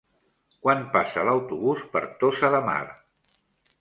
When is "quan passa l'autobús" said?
0.63-1.85